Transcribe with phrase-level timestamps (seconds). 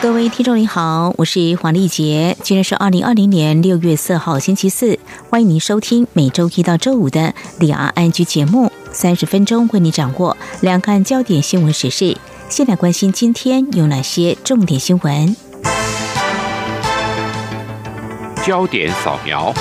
[0.00, 4.96] 各位听众您好，我是黄丽杰，今天是二零二零年六月四号星期四，
[5.28, 12.16] 欢迎您收听每周一到周五的两岸安居节目，三十分钟为你掌握两岸焦点新闻时事。
[12.48, 15.34] 先来关心今天有哪些重点新闻？
[18.46, 19.52] 焦点扫描。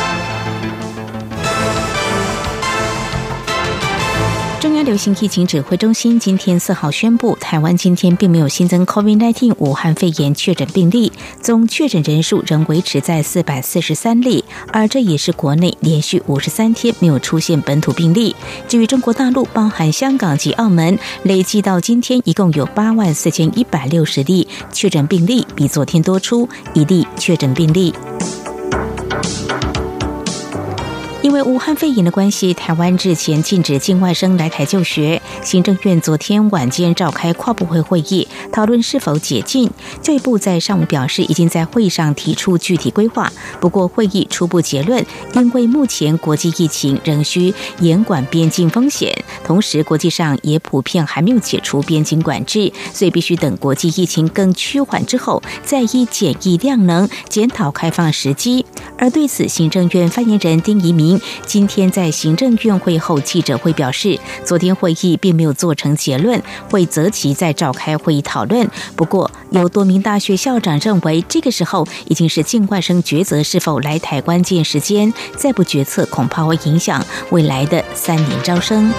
[4.60, 14.44] 中央流行疫情指挥中心今天四号宣布，台湾今天并没有新增 COVID-19 武汉肺炎确诊病例，总确诊人数仍维持在四百四十三例，
[14.74, 18.36] 而这也是国内连续五十三天没有出现本土病例。
[18.68, 27.94] 至于中国大陆，包含香港及澳门，累计到今天一共有八万四千一百六十例确诊病例，比昨天多出一例确诊病例。
[31.24, 35.22] 因为武汉肺炎的关系，台湾日前禁止境外生来台就学。
[35.44, 39.70] 行政院昨天晚间召开跨部会会议，讨论是否解禁。
[40.02, 43.32] 教育部在上午表示，已经在会上提出具体规划。
[43.60, 58.66] 不过，会议初步结论，因为目前国际疫情仍需严管边境风险，同时国际上也普遍还没有解除边境管制，所以必须等国际疫情更趋缓之后，再依检疫量能检讨开放时机。
[58.98, 61.07] 而对此，行政院发言人丁仪明
[61.46, 68.70] 今天在行政院会后记者会表示，昨天会议并没有做成结论，会择期再召开会议讨论。
[68.96, 78.92] 不过，有多名大学校长认为，这个时候已经是境外生抉择是否来台关键时间，再不决策恐怕会影响未来的三年招生。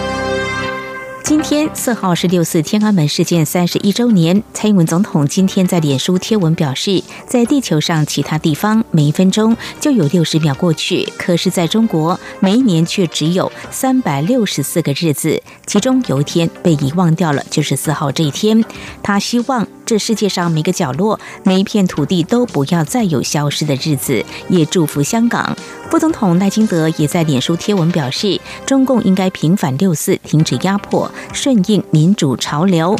[1.28, 4.42] 今天四号是六四天安门事件三十一周年。
[4.54, 18.64] 蔡英文总统今天在脸书贴文表示，在地球上其他地方每一分钟就有六十秒过去，可是在中国每一年却只有三百六十四个日子，其中有一天被遗忘掉了，就是四号这一天。
[19.02, 25.56] 他希望这世界上每个角落、每一片土地都不要再有消失的日子，也祝福香港。
[25.90, 32.94] 副总统赖金德也在脸书贴文表示，中共应该平反六四，停止压迫，顺应民主潮流。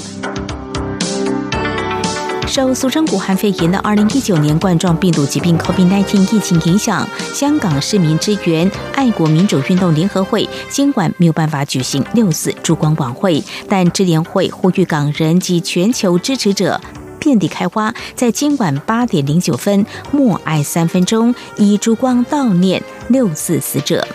[2.49, 16.81] 受俗称武汉肺炎的二零一九年冠状病毒疾病 COVID-19 疫情影响，香港市民支援爱国民主运动联合会今晚没有办法举行六四烛光晚会，但支联会呼吁港人及全球支持者。
[17.21, 24.07] 遍地开花，在今晚八点零九分，默哀三分钟，以烛光悼念六四死者。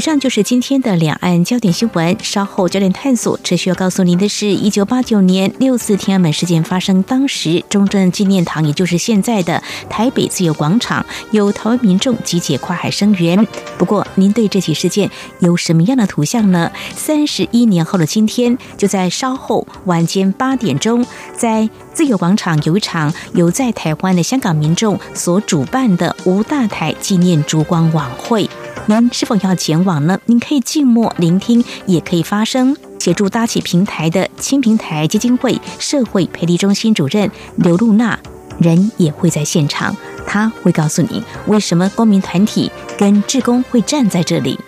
[0.00, 2.16] 以上就是今天的两岸焦点新闻。
[2.22, 13.46] 稍后焦点探索，持续要告诉您的是，一九八九年六四天安门事件发生当时，中正纪念堂，也就是现在的台北自由广场，有台湾民众集结跨海声援。
[13.76, 16.72] 不过，您对这起事件有什么样的图像呢？
[16.96, 21.04] 三十一年后的今天，就在稍后晚间八点钟，
[21.36, 28.48] 在自由广场有一场由在台湾的香港民众所主办的吴大台纪念烛光晚会。
[28.98, 30.18] 您是否要前往呢？
[30.26, 38.18] 您可以静默聆听，也可以发声，协助搭起平台的青平台基金会社会培力中心主任刘露娜，
[38.58, 39.96] 人也会在现场，
[40.26, 42.68] 他会告诉你为什么公民团体
[42.98, 44.58] 跟志工会站在这里。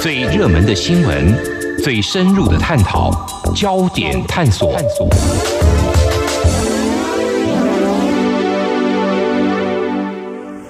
[0.00, 1.38] 最热门的新闻，
[1.82, 3.10] 最深入的探讨，
[3.54, 4.74] 焦点探索。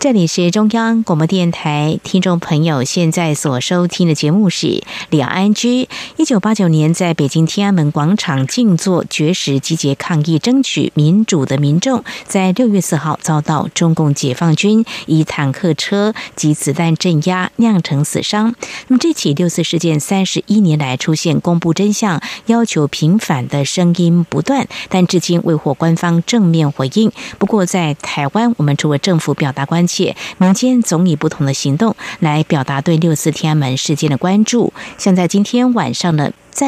[0.04, 4.66] 这里是中央广播电台，听众朋友现在所收听的节目是
[5.08, 5.84] 《两岸居》。
[6.18, 18.54] 一九八九年，在北京天安门广场静坐绝食、集结抗议、争取民主的民众，在六月四号遭到中共解放军以坦克车及子弹镇压，酿成死伤。
[18.88, 27.10] 那么，这起六四事件三十一年来出现公布真相、要求平反的声音不断，但至今未获官方正面回应。
[27.38, 29.93] 不过，在台湾，我们除了政府表达关切。
[29.94, 34.72] 且民间总以不同的行动来表达对六四天安门事件的关注。
[34.98, 36.66] 像在今天晚上呢，在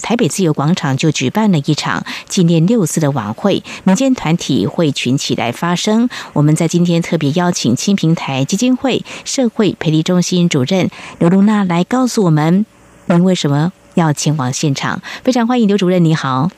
[0.00, 6.08] 台北自由广场就举办了一场纪念六四的晚会，民间团体会群起来发声。
[6.34, 10.88] 我们在今天特别邀请青平台基金会社会培力中心主任
[11.18, 12.64] 刘露娜来告诉我们，
[13.06, 15.02] 您为什么要前往现场？
[15.24, 16.50] 非常欢迎刘主任，你好。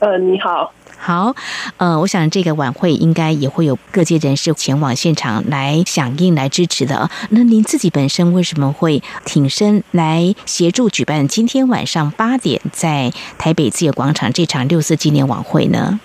[0.00, 0.72] 呃，你好。
[0.98, 1.34] 好，
[1.78, 7.08] 呃，我想这个晚会应该也会有各界人士前往现场来响应、来支持的。
[7.30, 16.00] 那您自己本身为什么会挺身来协助举办今天晚上八点在台北自由广场这场六四纪念晚会呢？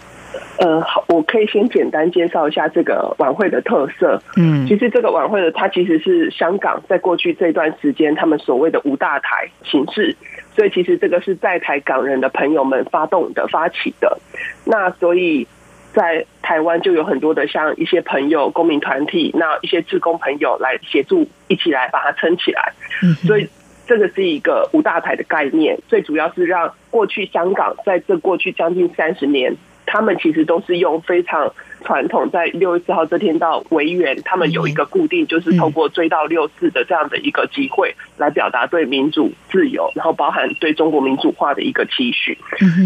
[0.59, 4.21] 呃，好，我可以先简单介绍一下这个晚会的特色。
[4.37, 10.15] 嗯，其实这个晚会的它其实是香港在过去这段时间他们所谓的五大台形式，
[10.55, 14.17] 所以其实这个是在台港人的朋友们发动的、发起的。
[14.65, 15.47] 那所以
[15.93, 22.73] 在台湾就有很多的像一些朋友、公民团体，那一些志工朋友来协助一起来把它撑起来。
[23.03, 23.47] 嗯，所以
[23.85, 29.57] 这个是一个五大台的概念，最主要是让过去香港在这过去将近三十年。
[29.85, 31.53] 他们其实都是用非常
[31.83, 42.35] 传统，在六月四号这天到维园，他们有一个固定，就是透过追悼六四的这样的一个机会，来表达对民主自由，然后包含对中国民主化的一个期许。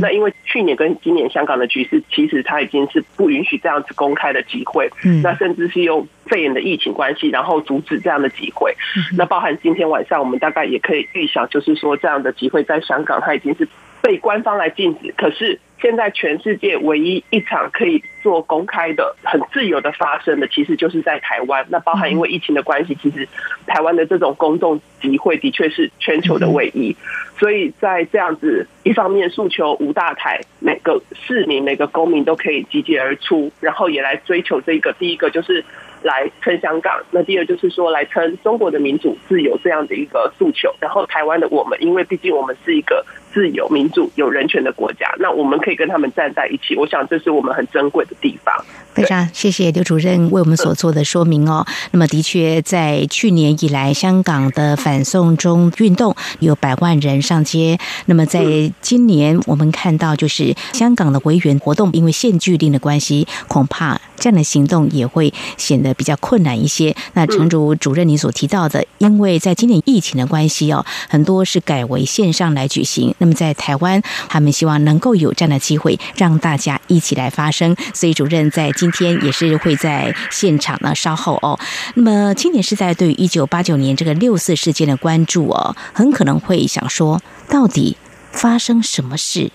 [0.02, 4.90] 那因为去年跟今年香港的局势，其实它已经是不允许这样子公开的机会，
[5.24, 8.76] 那甚至是用肺炎的疫情关系，然后阻止这样的机会。
[9.16, 13.68] 那包含今天晚上，我们大概也可以预想，就是说这样的机会在香港，它已经是
[14.08, 15.60] 被官方来禁止，可是。
[15.80, 21.64] 现在全世界唯一一场可以做公开的、很自由的发生的，其实就是在台湾。
[21.70, 23.30] 那包含因为疫情的关系，其实
[23.68, 26.96] 台湾的这种公众集会的确是全球的唯一。
[27.38, 35.64] 所以在这样子一方面诉求无大台，每个市民、每个公民都可以集结而出，然后也来追求这个第一个就是
[36.02, 40.74] 来撑香港，那第二就是说来撑中国的民主自由这样的一个诉求。
[40.82, 43.06] 然后台湾的我们，因为毕竟我们是一个。
[43.38, 46.76] 自由、民主、有人权的国家，那我们可以跟他们站在一起。
[46.76, 48.52] 我想这是我们很珍贵的地方。
[48.96, 51.64] 非常谢谢刘主任为我们所做的说明哦。
[51.92, 57.78] 那么，的确，在去年以来，香港的反送中运动有百万人上街。
[58.08, 58.42] 那么，在
[58.82, 66.96] 今年，我们看到就是香港的维园活动，因为限聚令的关系，恐怕这样的行动也会显得比较困难一些。
[67.14, 73.14] 那诚如主任你所提到的，因为在今年疫情的关系哦，很多是改为线上来举行。
[73.20, 77.76] 那么在台湾，他们希望能够有这样的机会，让大家一起来发声。
[77.94, 81.60] 所以主任在今天也是会在现场呢，稍后哦。
[81.96, 87.98] 那么青年是在对于一九八九年这个六四事件的关注哦，很可能会想说，到底
[88.32, 89.52] 发生什么事？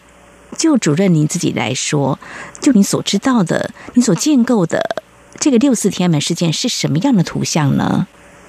[0.56, 2.18] 就主任您自己来说，
[2.60, 4.96] 就你所知道的，你所建构的
[5.38, 8.06] 这个六四天安门事件是什么样的图像呢？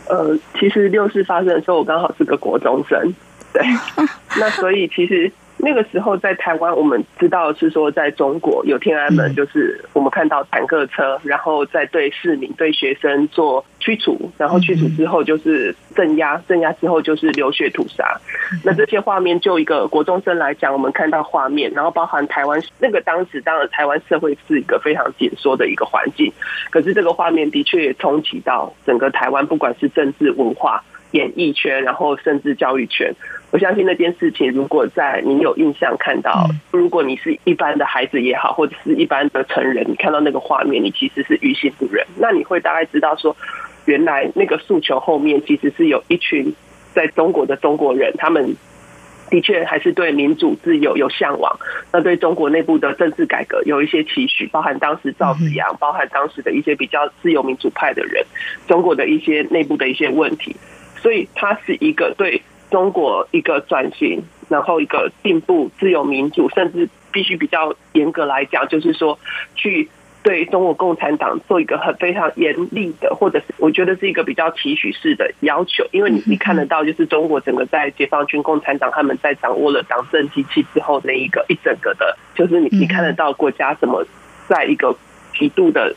[0.09, 3.13] 呃，其实六四发生的时候，我刚好是个国中生。
[3.53, 3.63] 对，
[4.39, 18.19] 那所以其实那个时候在台湾，我们知道是说，在中国有天安门，就是我们看到坦克车，然后在对市民、对学生做驱逐，然后驱逐之后就是镇压，镇压之后就是流血屠杀。
[18.63, 26.33] 那这些画面，就一个国中生来讲，我们看到画面，然后包含台湾那个当时，当然台湾社会是一个非常紧缩的一个环境，
[26.71, 30.83] 可是这个画面的确也冲击到整个台湾，不管是政治文化。
[31.13, 33.11] 演艺圈，然后甚至教育圈，
[33.51, 42.05] 我相信那件事情，如果在你有印象看到，如果你是一般的孩子也好，或者是一般的成人，你看到那个画面，你其实是于心不忍。
[42.17, 43.35] 那你会大概知道说，
[43.85, 46.53] 原来那个诉求后面其实是有一群
[46.93, 48.55] 在中国的中国人，他们
[49.29, 51.55] 的确还是对民主自由有向往，
[51.91, 58.25] 那对中国内部的政治改革有一些期许，包含当时赵子阳，包含当时的一些比较自由民主派的人，
[58.67, 60.55] 中国的一些内部的一些问题。
[61.03, 62.41] 所以它是一个对
[62.71, 69.19] 中国一个转型，然后一个进步、自由民主，甚至必须比较严格来讲，就是说
[69.53, 69.89] 去
[70.23, 75.85] 对中国共产党做一个很非常严厉的，或者是我觉得是一个比较期许式的要求。
[75.91, 84.03] 因为你你看得到，就是中国整个在解放军、共产党他们在掌握了党政机器之后，那一个一整个的，就是你你看得到国家怎么
[84.47, 84.95] 在一个
[85.37, 85.93] 极度的。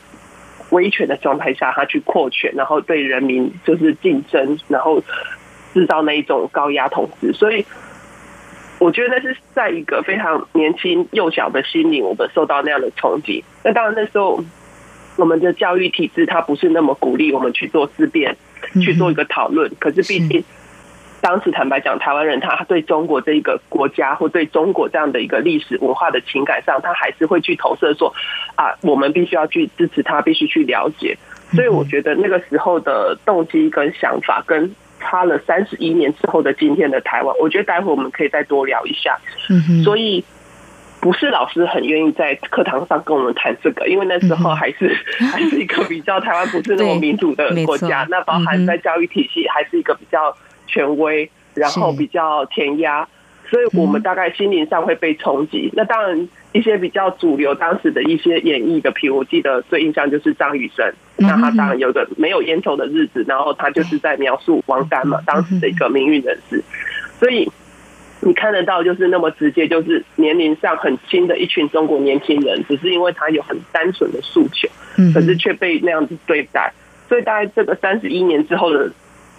[0.71, 5.01] 威权的状态下，他去扩权，然后对人民就是竞争，然后
[5.73, 7.31] 制造那一种高压统治。
[7.33, 7.65] 所以，
[8.79, 13.43] 我觉得那是在一个非常年轻幼小的心灵，我们受到那样的冲击。
[13.63, 14.43] 那当然，那时候
[15.15, 18.35] 我们的教育体制它不是那么鼓励我们去做思辨，
[18.81, 19.71] 去做一个讨论。
[19.79, 20.43] 可是，毕竟。
[21.27, 28.13] 当时坦白讲，台湾人他对中国这一个国家或对中国这样的一个历史文化的情感上，他还是会去投射说
[28.55, 31.17] 啊，我们必须要去支持他，必须去了解。
[31.53, 39.17] 所以我觉得那个时候的动机跟想法，跟差了三十一年之后的今天的台湾，我觉得待会我们可以再多聊一下。
[39.83, 40.23] 所以
[41.01, 44.95] 不是老师很愿意在课堂上跟我们谈这个，因为那时候还是
[45.29, 50.33] 还是一个比较台湾不是那么 民主的国家，那包含在教育体系还是一个比较。
[50.67, 53.07] 权威，然后比较填压，
[53.49, 55.71] 所以我们大概心灵上会被冲击。
[55.73, 66.63] 那当然，一些比较主流当时的一些演绎的，譬如我记得最印象就是张雨生，那他当然有个没有烟头的日子，然后他就是在描述王丹嘛，当时的一个命运人士，
[67.19, 67.49] 所以
[68.21, 74.67] 你看得到就是那么直接，就是年龄上很轻的一群中国年轻人，只是因为他有很单纯的诉求，
[75.13, 76.73] 可是却被那样子对待，
[77.07, 78.91] 所以大概这个三十一年之后的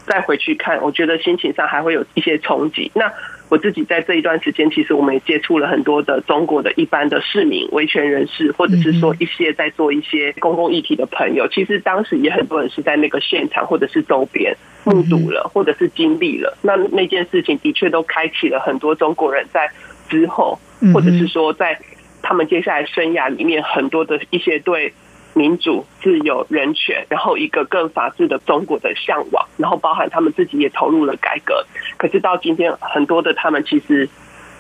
[0.09, 2.91] 再回去看，我觉得心情上还会有一些冲击。
[2.95, 3.12] 那
[3.49, 11.47] 我自己在这一段时间，其实我们也接触了很多的中国的一般的市民、维权人士，或者是说一些在做一些公共议题的朋友。
[11.49, 16.59] 其实当时也很多人是在那个现场或者是周边目睹了，或者是经历了。
[16.62, 19.71] 那那件事情的确都开启了很多中国人在
[20.09, 20.59] 之后，
[20.93, 21.79] 或者是说在
[22.23, 24.93] 他们接下来生涯里面很多的一些对。
[25.38, 31.64] 民主、自由、人权，然后一个更法治的中国的向往，然后包含他们自己也投入了改革。
[31.97, 34.09] 可是到今天，很多的他们其实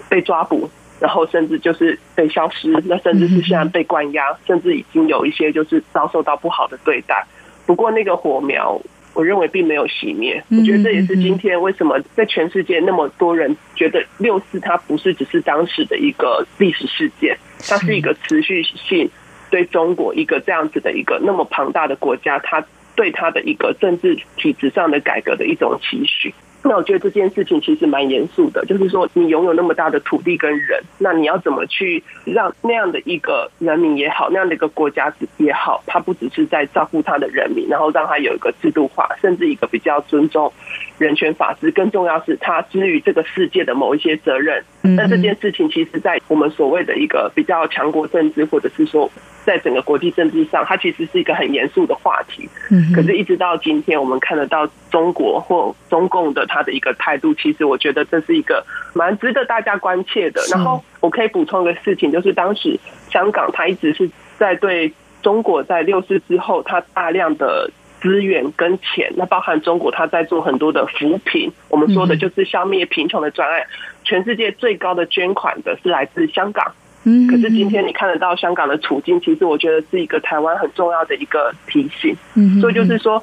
[0.08, 0.70] 被抓捕，
[1.00, 7.26] 然后甚至就是被消失，那甚至是现在被关押，甚至已经有一些就是遭受到不好的对待。
[7.66, 8.80] 不过那个火苗，
[9.14, 10.40] 我认为并没有熄灭。
[10.48, 17.36] 我觉得这也是今天为什么在全世界那么多人觉得六四它不是只是当时的一个历史事件，
[17.68, 19.10] 它是一个持续性。
[19.50, 22.64] 对中国一个这样子的一个那么庞大的国家，他
[22.94, 26.34] 对他的一个政治体制上的改革的一种期许。
[26.64, 40.52] 那我觉得这件事情其实蛮严肃的，就是说你拥有那么大的土地跟人，那你要怎么去让那样的一个人民也好，那样的一个国家也好，他不只是在照顾他的人民，然后让他有一个制度化，甚至一个比较尊重
[40.98, 44.62] 人权法治，更重要是他之于这个世界的某一些责任。
[44.82, 49.10] 那这件事情其实，在我们所谓的一个比较强国政治，或者是说。
[49.44, 52.46] 在整个国际政治上，它其实是一个很严肃的话题。
[52.70, 58.64] 嗯，可是，一直到今天，我们看得到中国或中共的他的一个态度，其实我觉得这是一个
[58.94, 60.40] 蛮值得大家关切的。
[60.50, 62.76] 然后，我可以补充一个事情，就是当时
[63.12, 73.62] 香港，它一直是在对中国在六四之后，它大量的资源跟钱，那包含中国它在做很多的扶贫，我们说的就是消灭贫穷的专案，
[74.04, 76.72] 全世界最高的捐款的是来自香港。
[77.04, 82.14] 嗯可是今天你看得到香港的处境，其实我觉得是一个台湾很重要的一个提醒。
[82.34, 83.22] 嗯所以就是说，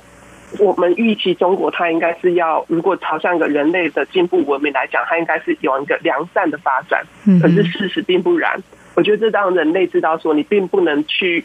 [0.59, 7.03] 我们预期中国它应该是要，如果朝向一个人类的进步文明来讲，它应该是有一个良善的发展。
[7.41, 8.61] 可是事实并不然。
[8.95, 11.43] 我觉得这让人类知道说，你并不能去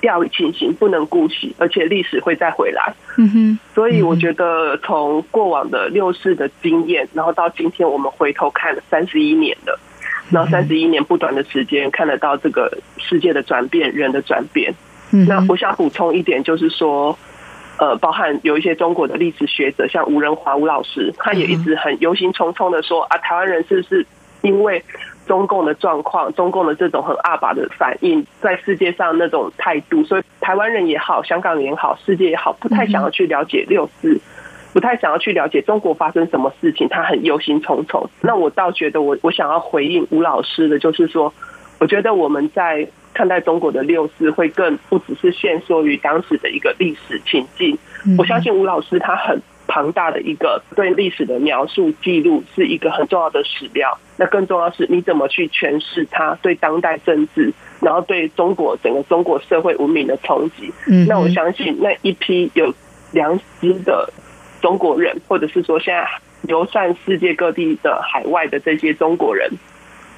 [0.00, 2.94] 掉以轻心，不能姑息，而且历史会再回来。
[3.18, 3.58] 嗯哼。
[3.74, 9.78] 所以我觉得从过往的六世的经验，然后到今天我们回头看三十一年的。
[10.30, 14.72] 然后三十一年不短的时间，看得到这个世界的转变，人的转变。
[15.10, 17.18] 那我想补充一点，就是说，
[17.78, 24.06] 呃，包含有一些中国的历史学者，像吴仁华吴老师，他也一直很忧心忡忡的说啊，台湾人是不是
[24.42, 24.82] 因为
[25.26, 34.20] 中共的状况，中共的这种很阿爸的反应，在世界上那种态度，所以台湾人也好，香港人也好，世界也好，不太想要去了解六四。
[34.74, 38.06] 不太想要去了解中国发生什么事情，他很忧心忡忡。
[38.22, 41.30] 那我倒觉得，我我想要回应吴老师的，就是说，
[41.78, 47.76] 我觉得我们在看待中国的六四，会更不只是限缩于当时的一个历史情境。
[48.18, 53.98] 我相信吴老师他很庞大的一个对历史的描述记录，是一个很重要的史料。
[54.16, 60.72] 那更重要是，你怎么去诠释他对当代政治，然后对中国整个中国社会文明的冲击？
[61.08, 62.74] 那我相信那一批有
[63.12, 64.12] 良知的。
[64.60, 66.06] 中国人，或者是说现在
[66.42, 69.50] 流散世界各地的海外的这些中国人，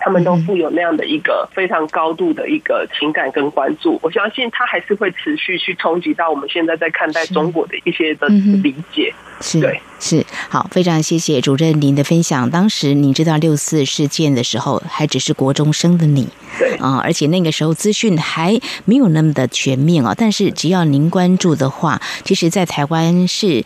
[0.04, 3.98] 他们都富有那样的一个非常高度的一个情感跟关注。
[4.02, 9.14] 我相信他还是会持续去冲击到我们现在在看待中国的一些的理解。
[9.40, 12.50] 是，是好，非常谢谢主任您的分享。
[12.50, 20.14] 当时你知道六四事件的时候，还只是国中生的你，对啊，而且那个时候资讯还没有那么的全面啊。
[20.14, 23.64] 但是只要您关注的话，其实，在台湾是。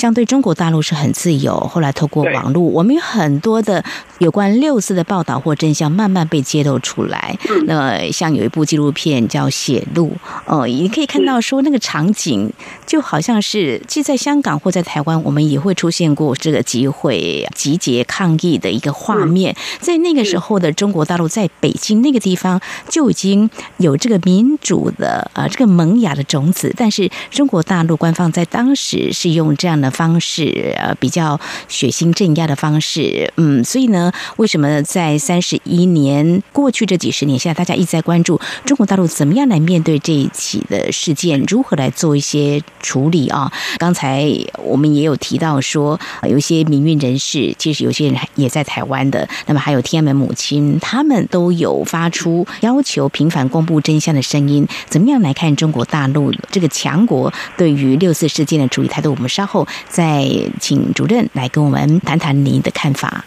[0.00, 3.84] 相对中国大陆是很自由，后来透过网络，我们有很多的
[4.16, 7.36] 有关六四的报道或真相慢慢被揭露出来。
[7.66, 10.06] 那像有一部纪录片叫《写路》，
[10.46, 12.50] 哦，你可以看到说那个场景
[12.86, 19.54] 就好像是，既在香港或在台湾，我们也会出现过这个集会、集结抗议的一个画面。
[19.80, 29.89] 在那个时候的中国大陆，在北京那个地方就已经有这个民主的啊这个萌芽的种子，但是中国大陆官方在当时是用这样的。
[29.90, 43.52] 方式，呃，比较血腥镇压的方式，嗯，所以呢，为什么在三十一年过去这几十年，现在大家一直在关注中国大陆怎么样来面对这一起的事件，如何来做一些处理啊？
[43.78, 44.28] 刚才
[44.62, 54.66] 我们也有提到说，有一些民运人士，其实有些人也在台湾的，那么还有天安门母亲，他们都有发出要求平反公布真相的声音。
[54.88, 59.10] 怎么样来看中国大陆这个强国对于六四事件的处理态度？
[59.10, 60.28] 我们稍后再
[60.60, 63.24] 请主任来跟我们谈谈您的看法。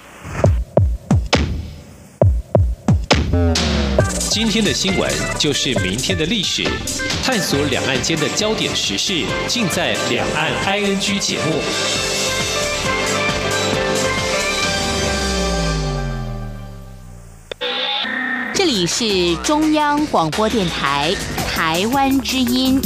[4.30, 6.64] 今天的新闻就是明天的历史，
[7.24, 11.62] 探索两岸间的焦点时事，尽在《两岸 ING》节目。
[18.56, 21.14] 这里是中央广播电台
[21.48, 22.82] 台湾之音。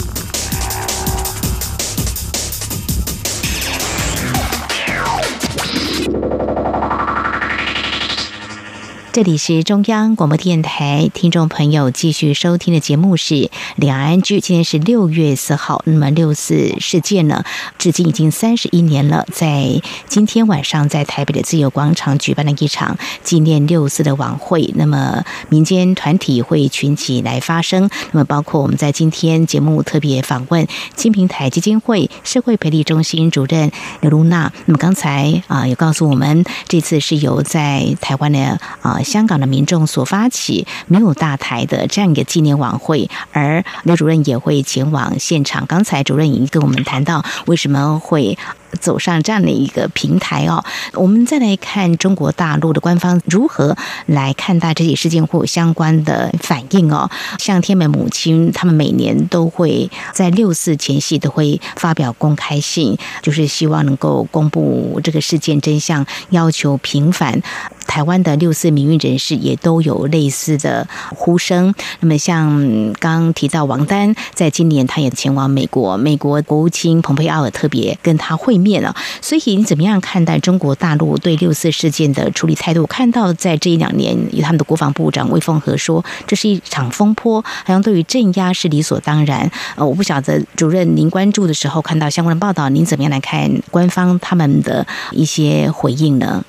[9.18, 13.34] 这里是中央广播电台，听众朋友继续收听的节目是
[13.76, 14.38] 《两岸居》。
[14.40, 17.44] 今天是六月四号，那么六四事件呢，
[17.80, 19.26] 至今已经三十一年了。
[19.34, 24.72] 在今天晚上，在台北的自由广场举办了一场纪念六四的晚会。
[24.76, 27.90] 那么民间团体会群起来发声。
[28.12, 34.54] 那么包括我们在今天节目特别访问金平台基金会社会培力中心主任刘露娜。
[34.68, 39.02] 那么刚才啊，也告诉我们，这次是由在台湾的啊。
[39.08, 45.66] 香港的民众所发起没有大台的这样一个纪念晚会，而刘主任也会前往现场。
[45.66, 48.38] 刚才主任已经跟我们谈到为什么会。
[48.80, 53.76] 走上这样的一个平台哦，我们再来看中国大陆的官方如何
[54.08, 57.10] 来看待这起事件或相关的反应哦。
[57.40, 67.42] 像天美母亲，他们每年都会在六四前夕都会发表公开信，就是希望能够公布这个事件真相，要求平反。
[67.88, 71.74] 台湾的六四民运人士也都有类似的呼声。
[72.02, 78.57] 那么像刚提到王丹，在今年他也前往美国，美国国务卿蓬佩奥尔特别跟他会。
[78.58, 82.86] 面了，所以你怎么样看待中国大陆对六四事件的处理态度？
[82.88, 89.50] 看到在这一两年，有他们的国防部长魏凤和说，这是一场风波，好像对于镇压是理所当然。
[89.76, 96.44] 呃，我不晓得主任您关注的时候看到相关的报道，您怎么样来看官方他们的一些回应呢？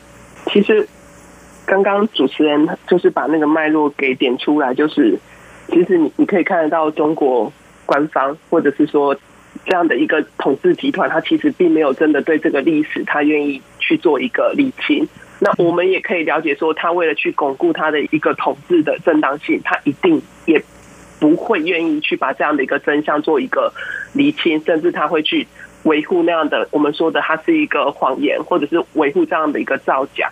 [0.53, 0.89] 其实
[1.67, 5.19] 刚刚主持人就是把那个脉络给点出来，就是
[5.69, 7.53] 其实你你可以看得到中国
[7.87, 9.17] 官方或者是说。
[9.65, 15.07] 这样的一个统治集团，他其实并没有真的对这个历史，他愿意去做一个理清。
[15.41, 20.63] 那我们也可以了解说，他为了去巩固他的一个统治的正当性，他一定也
[21.21, 23.73] 不会愿意去把这样的一个真相做一个
[24.13, 25.47] 理清，甚至他会去
[25.85, 30.29] 维护那样的我们说的，它是一个谎言，或者是维护这样的一个造假。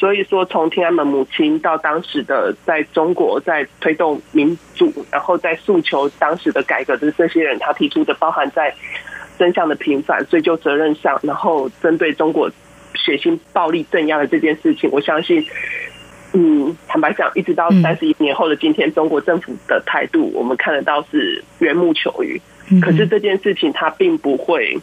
[0.00, 8.74] 所以说，从天安门母亲到当时的在中国在推动民主，然后在诉求当时的改革的这些人，他提出的包含在
[9.38, 12.50] 真相的平反、追究责任上，然后针对中国
[12.94, 15.44] 血腥暴力镇压的这件事情，我相信，
[16.32, 22.40] 嗯，坦白讲，一直到三十一年后的今天，中国政府的态度，我们看得到是缘木求鱼。
[22.80, 24.78] 可是这件事情，它并不会。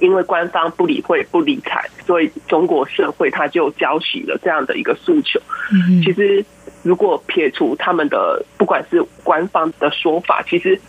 [0.00, 5.40] 因为官方不理会、不理睬，所以中国社会他就交起了这样的一个诉求。
[6.04, 6.44] 其实，
[6.82, 10.80] 如果撇除他们的不管是官方的说法，其实，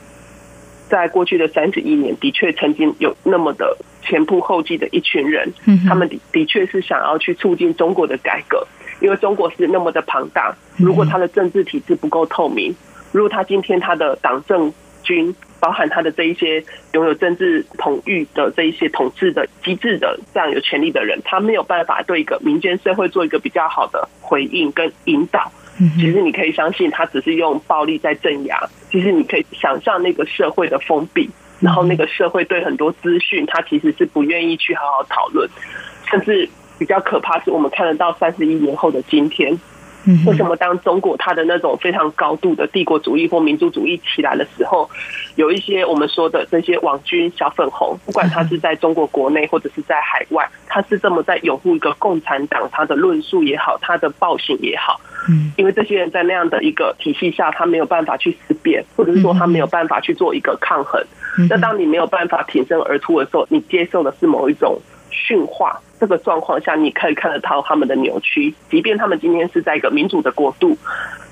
[0.88, 5.52] 在过去的三十一年，的确曾经有那么的前仆后继的一群人，
[5.88, 8.66] 他们的的确是想要去促进中国的改革，
[9.02, 12.76] 因为中国是那么的庞大，如果他的政治体制不够透明，
[13.12, 15.36] 如果他今天他的党政军。
[15.60, 25.52] 包含他的这一些拥有政治统御的这一些统治的机制的这样有权利的人，他没有办法对一个民间社会做一个比较好的回应跟引导。
[25.98, 28.60] 其实你可以相信，他只是用暴力在镇压。
[28.92, 31.30] 其实你可以想象那个社会的封闭，
[31.62, 35.50] 然后那个社会对很多资讯，他其实是不愿意去好好讨论，
[36.10, 39.58] 甚至比较可怕是我们看得到三十一年后的今天。
[40.26, 44.90] 为什么当中国它的那种非常高度的帝国主义或民族主义起来的时候，
[45.36, 61.04] 有一些我们说的这些网军小粉红，不管他是在中国国内或者是在海外，他是这么在拥护一个共产党，他的论述也好，他的暴行也好，嗯，因为这些人在那样的一个体系下，他没有办法去思辨，或者是说他没有办法去做一个抗衡。
[61.50, 64.80] 那当你没有办法挺身而出的时候，你接受的是某一种。
[65.28, 68.54] 驯化这个状况下，你可以看得到他们的扭曲。
[68.70, 70.78] 即便他们今天是在一个民主的国度，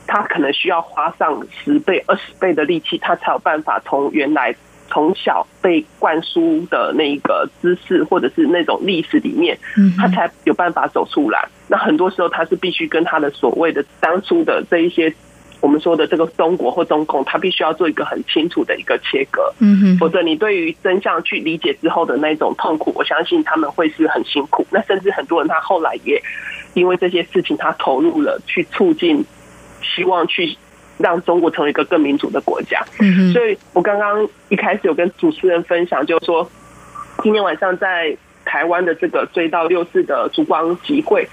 [0.05, 4.53] 他可能需要花上十倍、二十倍的力气，他才有办法从原来
[4.87, 9.57] 从小被灌输的那个知识或者是那种历史里面，
[9.97, 11.47] 他才有办法走出来。
[11.67, 15.13] 那很多时候他是必须跟他的所谓的当初的这一些。
[15.59, 24.65] 我们说的这个中国或中共，他必须要做一个很清楚的一个切割，嗯哼，否则你对于真相去理解之后的那种痛苦，我相信他们会是很辛苦。
[24.69, 26.21] 那甚至很多人他后来也
[26.75, 29.25] 因为这些事情，他投入了去促进，
[29.81, 30.55] 希望去
[30.99, 32.85] 让中国成为一个更民主的国家。
[32.99, 36.47] 嗯哼，所以我刚刚一开始有跟主持人分享，就是说
[37.23, 38.15] 今天晚上在
[38.45, 41.27] 台湾的这个追悼六四的烛光集会。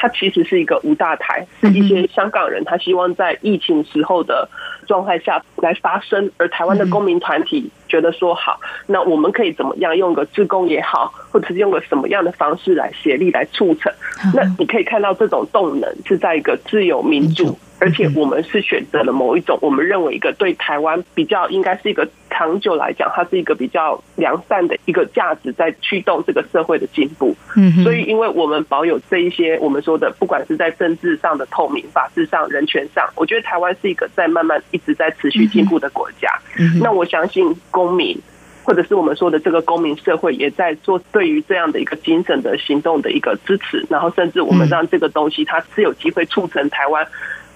[0.00, 4.48] 它其实是一个无大台，是一些香港人，他希望在疫情时候的
[4.86, 13.92] 状态下来发声，而台湾的公民团体觉得说好，那我们可以怎么样用个自工也好，或者是用个什么样的方式来协力来促成？
[14.32, 17.58] 那你可以看到这种动能是在一个自由民主。
[17.80, 27.36] 而且我们是选择了某一种，我们认为一个对台湾比较应该是一个长久来讲，它是一个比较良善的一个价值，在驱动这个社会的进步。
[27.56, 36.28] 嗯，所以因为我们保有这一些我们说的，不管是在政治上的透明、法治上、人权上，我觉得台湾是一个在慢慢一直在持续进步的国家。
[36.58, 38.20] 嗯，那我相信公民
[38.64, 47.06] 或者是我们说的这个公民社会，也在做对于这样的一个精神的行动的一个支持，然后甚至我们让这个东西它是有机会促成台湾。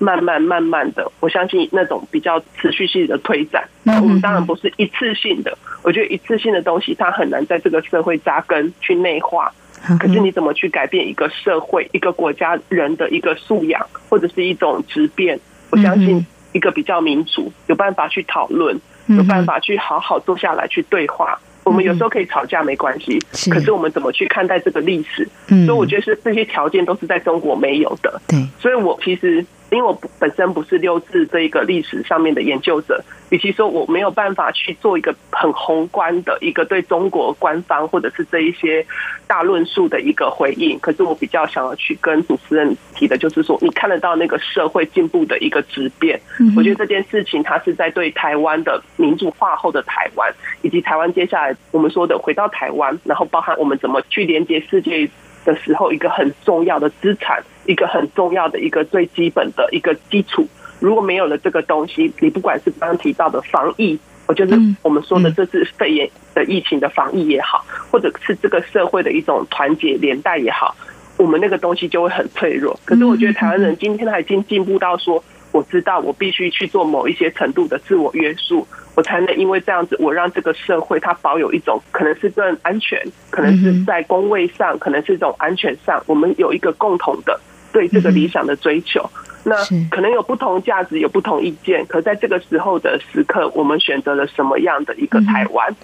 [0.03, 5.57] 慢慢慢慢的，我相信那种比较持续性的推展，我们当然不是一次性的。
[5.85, 9.53] 我觉得一次性的东西，它很难在这个社会扎根去内化。
[9.99, 15.39] 可是你怎么去改变一个社会、一个国家人的一个素养，或者是一种质变？
[15.71, 21.39] 我相信一个比较民主，有办法去讨论，有办法去好好坐下来去对话。
[21.65, 23.19] 我们有时候可以吵架没关系，
[23.51, 25.29] 可是我们怎么去看待这个历史？
[25.49, 28.21] 所以我觉得是这些条件都是在中国没有的。
[28.29, 29.45] 对，所以我其实。
[29.73, 38.87] 因为我本身不是六字这一个历史上面的研究者，与其说我没有办法去做一个很宏观的一个对中国官方或者是这一些
[39.27, 46.21] 大论述的一个回应，可是我比较想要去跟主持人提的，就是说你看得到那个社会进步的一个质变。
[46.55, 50.31] 我觉得这件事情它是在对台湾的民主化后的台湾，
[50.61, 55.09] 以及台湾接下来我们说的回到台湾，然后包含我们怎么去连接世界。
[55.45, 60.47] 的时候，一个很重要的资产，一个很重要的一个最基本的一个基础。
[60.81, 70.75] 如果没有了这个东西，你不管是刚刚提到的防疫，我觉得我们说的这次肺炎的疫情的防疫也好，或者是这个社会的一种团结连带也好，
[71.17, 72.79] 我们那个东西就会很脆弱。
[72.85, 75.23] 可是我觉得台湾人今天他已经进步到说。
[75.55, 82.99] 我知道，我必须去做某一些程度的自我约束，我才能因为这样子，我让这个社会它保有一种可能是更安全，
[83.29, 87.39] 可能是在工位上，可能是一种安全上，我们有一个共同的
[87.73, 89.09] 对这个理想的追求。
[89.45, 89.57] 那
[89.91, 95.75] 可能有不同价值，有不同意见，可在这个时候的时刻，我们选择了什么样的一个台湾？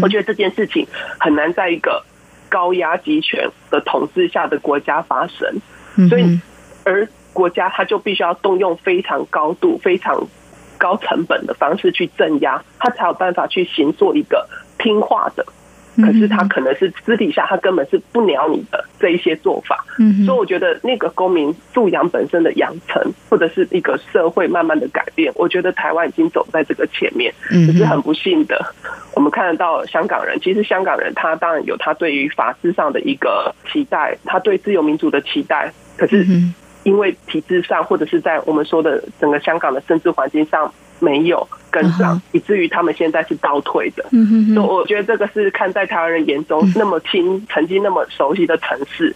[0.00, 0.86] 我觉得这件事情
[1.18, 2.02] 很难在一个
[2.48, 6.40] 高压集权的统治下的国家发生，所以
[6.84, 7.06] 而。
[7.34, 10.24] 国家他就必须要动用非常高度、非常
[10.78, 15.44] 高成本的方式去镇压，他才有办法去行做一个听话的。
[15.96, 19.84] 可是他可能是私底下他根本是不鸟你的这一些做法。
[20.26, 27.32] 所以我觉得那个公民素养本身的养成，或者是一个社会慢慢的改变，我觉得台湾已经走在这个前面。
[27.48, 28.74] 只是很不幸的，
[29.14, 36.26] 我们看得到香港人，其实香港人他当然有他对于法治上的一个期待，他对自由民主的期待，可是。
[36.84, 44.04] 因为体制上，或者是在我们说的整个香港的政治环境上没有跟上，以至于他们现在是倒退的。
[44.54, 49.14] 所以我觉得这个是看在台湾人眼中那么亲、曾经那么熟悉的城市。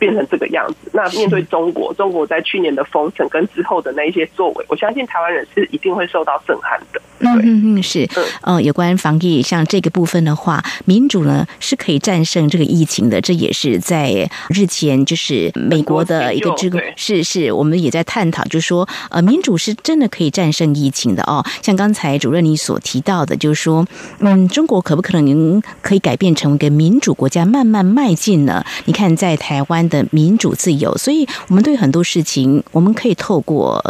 [0.00, 7.00] 变成这个样子，那面对中国，中国在去年的封城跟之后的那一些作为，我相信台湾人是一定会受到震撼的。
[7.20, 8.08] 嗯嗯嗯，是，
[8.42, 21.44] 嗯，有关防疫像这个部分的话，民主呢是可以战胜这个疫情的，这也是在日前就是美国的一个这个是是，我们也在探讨，就是说呃，民主是真的可以战胜疫情的哦。
[21.62, 23.86] 像刚才主任你所提到的，就是说，
[24.20, 28.64] 嗯，中国可不可能可以改变成一个民主国家，慢慢迈进呢？
[28.84, 29.78] 你看在台湾。
[29.88, 33.82] 的民主自由，所以我们对很多事情，我们可以透过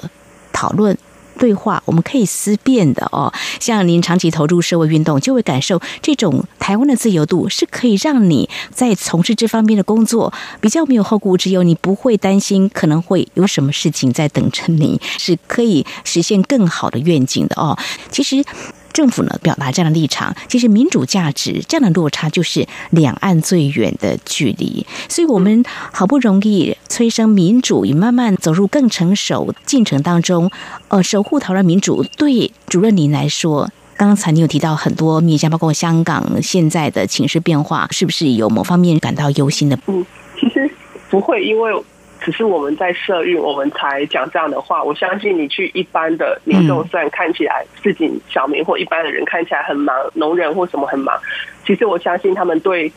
[0.53, 0.97] 讨论、
[1.39, 3.33] 对话，我们可以思辨的哦。
[3.61, 17.79] 像您长期投入社会运动，就会感受这种台湾的自由度是可以让你在从事这方面的工作比较没有后顾之忧，你不会担心可能会有什么事情在等着你，是可以实现更好的愿景的哦。
[18.11, 18.45] 其实。
[18.93, 24.87] 政府呢表达这样的立场，其实民主价值这样的落差就是两岸最远的距离。
[25.09, 30.51] 所以，我们好不容易催生民主，也慢慢走入更成熟进程当中。
[30.89, 39.79] 呃，守护台湾民主，对主任您来说刚才你有提到很多面向，包括香港现在的情势变化，是不是有某方面感到忧心的？
[39.87, 40.05] 嗯，
[40.39, 40.71] 其实
[41.11, 41.73] 不会，因为
[42.21, 44.83] 只是我们在社运，我们才讲这样的话。
[44.83, 51.17] 我相信你去一般的民众，虽然看起来市井小民或一般的人看起来很忙，农人或什么很忙，
[51.65, 52.93] 其实我相信他们对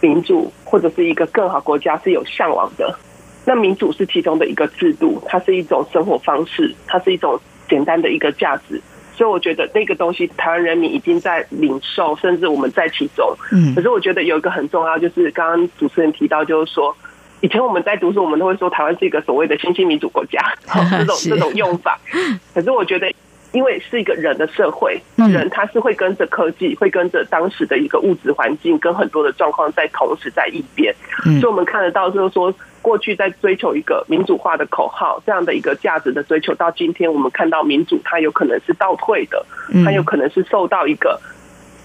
[0.00, 2.98] 民主或者是一个更好国家是有向往的。
[3.44, 8.80] 那民主是其中的一个制度，它是一种生活方式，它是一种简单的一个价值。
[9.14, 13.26] 所以我觉得那个东西，台湾人民已经在领受，甚至我们在其中。
[13.50, 13.74] 嗯。
[13.74, 16.96] 可是我觉得有一个很重要，就是刚刚主持人提到，就是说，
[17.40, 20.40] 以前我们在读书，我们都会说台湾是一个所谓的新兴民主国家，
[20.90, 21.98] 这种这种用法。
[22.54, 23.12] 可是我觉得。
[23.52, 30.94] 因为是一个人的社会，人他是会跟着科技，会跟着当时的一个物质环境，跟很多的状况在同时在一边。
[31.40, 39.42] 所以我们看得到，就是说，过去在追求一个民主化的口号，这样的一个价值的追求，到今天我们看到民主，它有可能是倒退的，
[39.82, 41.18] 它有可能是受到一个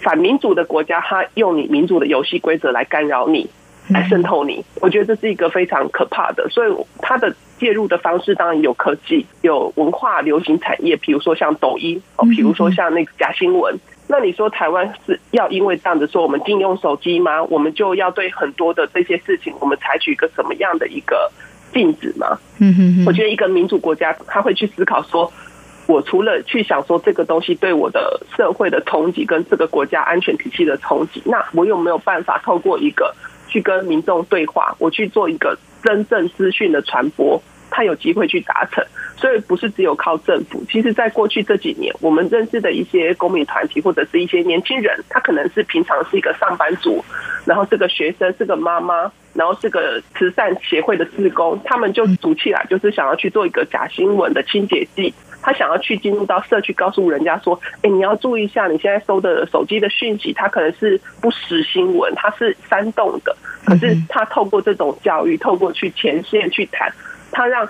[0.01, 3.49] 反民主的国家，它用你民主的游戏规则来干扰你。
[3.93, 6.47] 来渗透你，我觉得这是一个非常可怕的。
[6.49, 13.77] 所以它的介入的方式当然有科技、有文化、流行产业，比如说像抖音，哦，比如说像那个假新闻。
[14.05, 17.41] 那你说台湾是要因为这样子说我们禁用手机吗？
[17.43, 21.31] 我们就要对很多的这些事情，我们采取一个什么样的一个
[21.71, 22.37] 禁止吗？
[22.59, 25.31] 嗯哼，我觉得一个民主国家他会去思考说，
[25.87, 33.15] 我除了去想说这个东西对我的社会的冲击跟这个国家安全体系的冲击，那我有没有办法透过一个？
[33.53, 37.39] 去跟民众对话，我去做一个真正资讯的传播，
[37.69, 38.83] 他有机会去达成。
[39.15, 40.61] 所以不是只有靠政府。
[40.69, 47.05] 其实，在过去这几年，我们认识的一些公民团体或者是一些年轻人，他可能是平常是一个上班族，
[47.45, 55.13] 然后是个学生，是个妈妈，然后是个慈善协会的职工，他们就组起来，就是想要去做一个假新闻的清洁剂。
[55.43, 63.35] 他想要去进入到社区，告诉人家说：“哎，你要注意一下，你现在收的手机的讯息，它可能是不实新闻，它是煽动的。
[63.65, 66.91] 可是他透过这种教育，透过去前线去谈，
[67.31, 67.67] 他让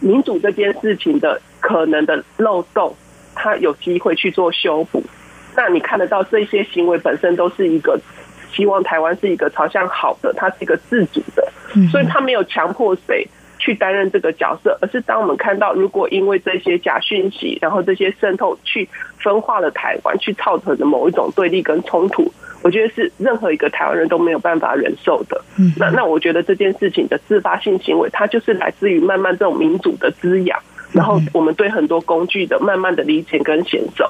[0.00, 2.94] 民主这件事情的可能的漏洞，
[3.34, 5.02] 他有机会去做修补。
[5.56, 7.98] 那你看得到这些行为本身都是一个
[8.52, 11.52] 希望台湾是一个朝向好的，它是一个自主的，
[11.90, 13.26] 所以他没有强迫谁。”
[13.58, 18.88] 去担任这个角色，而是当我们看到，如果因为这些假讯息，然后这些渗透，去
[19.18, 22.30] 分化了台湾，去造成的某一种对立跟冲突，
[22.62, 25.42] 我觉得是任何一个台湾人都没有办法忍受的。
[25.78, 30.60] 那那我觉得这件事情的自发性行为，它就是来自于慢慢这种民主的滋养，
[30.92, 34.06] 然后我们对很多工具的慢慢的理解跟娴熟。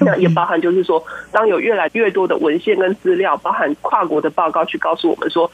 [0.00, 5.48] 那也包含就是说，当有越来越多的文献跟资料，包含跨国的报告，去告诉我们说。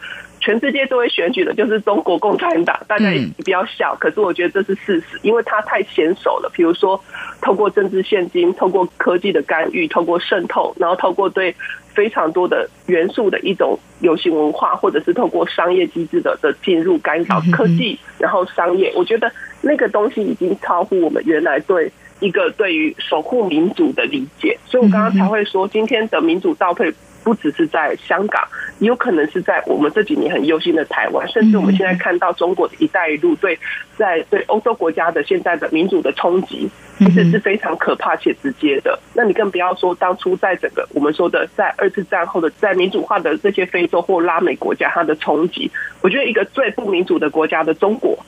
[0.49, 2.75] 全世界都会选举的，就是中国共产党。
[2.89, 6.51] 大家也不要笑，可是我觉得这是事实，因为它太娴熟了。
[6.55, 6.99] 比如说，
[7.43, 11.55] 透过政治现金，透过科技的干预，透过渗透，然后透过对
[11.93, 19.31] 非常多的元素的一种流行文化，或者是透过商业机制的的进入干扰科技，然后商业，我觉得
[19.61, 24.57] 那个东西已经超乎我们原来对一个对于守护民主的理解。
[24.65, 26.91] 所以我刚刚才会说，今天的民主倒退。
[27.29, 28.43] 不只是在香港，
[28.79, 33.59] 也有可能是在我们这几年很忧心的台湾，甚至我们现在看到中国的一带一路对
[33.99, 38.99] 在对欧洲国家的现在的民主的冲击，其实是非常可怕且直接的。
[39.13, 48.19] 那你更不要说当初在整个我们说的在二次战后的在民主化的这些非洲或拉美国家，它的冲击，我觉得一个最不民主的国家的中国，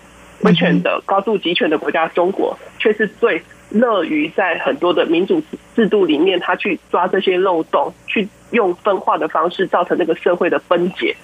[0.42, 3.42] 威权的高度集权的国家中国，却是最。
[3.72, 5.40] 乐于在很多的民主
[5.76, 11.16] 制度里面，他去抓这些漏洞，去用分化的方式造成那个社会的分解。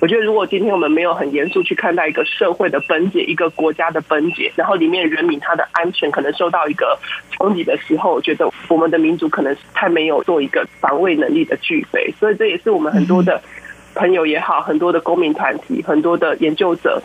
[0.00, 6.98] 我觉得，如果今天我们没有很严肃去看待一个社会的分解、一个国家的分解，然后里面人民他的安全可能受到一个
[7.30, 12.12] 冲击的时候，我觉得我们的民族可能是太没有做一个防卫能力的具备。
[12.18, 13.40] 所以，这也是我们很多的
[13.94, 17.02] 朋友也好，很多的公民团体、很多的研究者。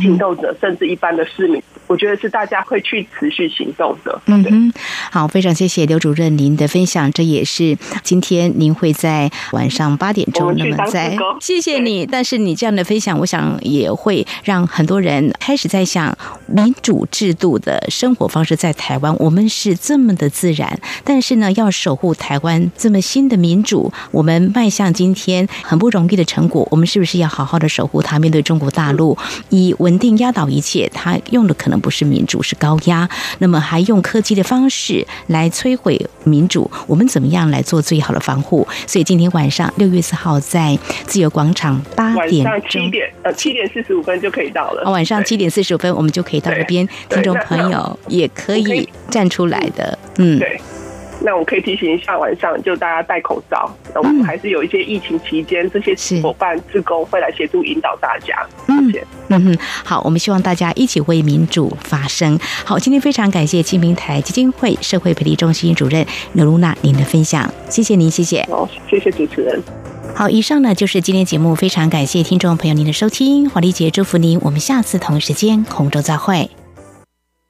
[0.00, 4.20] 行动者，甚至一般的市民，我觉得是大家会去持续行动的。
[4.26, 4.72] 嗯哼，
[5.10, 12.06] 好，非常谢谢刘主任您的分享，这也是今天您会在晚上八点钟那么在，谢谢你。
[12.06, 16.16] 但是你这样的分享，我想也会让很多人开始在想，
[16.46, 28.12] 民主制度的生活方式在台湾，我们是这么的自然，但是呢，要守护台湾这么新的民主，我们迈向今天很不容易的成果，我们是不是要好好的守护它？
[28.22, 29.18] 面对中国大陆，
[29.48, 33.08] 以稳定压倒一切，他用的可能不是民主，是高压。
[33.38, 38.66] 那么还用科技的方式来摧毁民主，我们怎么样来做最好的防护？
[38.86, 44.90] 所以今天晚上六月四号在自由广场八点七点呃七点四十五分就可以到了。
[44.90, 49.98] 晚上七点四十五分我们就可以到这边，听众朋友也可以站出来的。
[50.18, 50.60] 嗯，对。
[51.24, 53.70] 那我可以提醒一下，晚上就大家戴口罩。
[53.94, 58.34] 那我们还是有一些疫情期间，这些伙伴、志工会来协助引导大家。
[58.68, 58.92] 嗯
[59.28, 62.38] 嗯哼，好，我们希望大家一起为民主发声。
[62.64, 68.44] 好，今天非常感谢清明台基金会社会培力中心主任刘露娜您的分享，谢谢您，谢谢。
[68.50, 69.62] 好，谢谢主持人。
[70.14, 76.50] 好，以上呢就是今天节目，非常感谢听众朋友您的收听，华丽姐祝福您，我们下次同一时间空中再会。